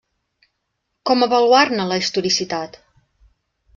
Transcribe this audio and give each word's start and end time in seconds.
Com 1.11 1.27
avaluar-ne 1.27 1.85
la 1.91 1.99
historicitat? 2.05 2.81